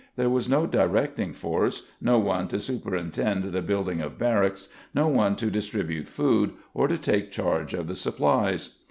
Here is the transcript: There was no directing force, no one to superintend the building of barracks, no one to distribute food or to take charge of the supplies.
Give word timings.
There 0.15 0.31
was 0.31 0.49
no 0.49 0.65
directing 0.65 1.31
force, 1.31 1.83
no 2.01 2.17
one 2.17 2.47
to 2.47 2.59
superintend 2.59 3.43
the 3.53 3.61
building 3.61 4.01
of 4.01 4.17
barracks, 4.17 4.67
no 4.95 5.07
one 5.07 5.35
to 5.35 5.51
distribute 5.51 6.07
food 6.07 6.53
or 6.73 6.87
to 6.87 6.97
take 6.97 7.29
charge 7.31 7.75
of 7.75 7.85
the 7.85 7.93
supplies. 7.93 8.79